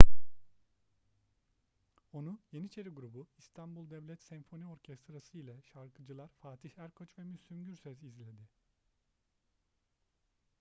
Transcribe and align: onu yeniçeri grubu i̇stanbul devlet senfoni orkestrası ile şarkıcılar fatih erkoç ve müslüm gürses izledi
onu 2.13 2.39
yeniçeri 2.51 2.89
grubu 2.89 3.27
i̇stanbul 3.37 3.89
devlet 3.89 4.23
senfoni 4.23 4.67
orkestrası 4.67 5.37
ile 5.37 5.61
şarkıcılar 5.61 6.27
fatih 6.27 6.71
erkoç 6.77 7.19
ve 7.19 7.23
müslüm 7.23 7.65
gürses 7.65 8.03
izledi 8.03 8.49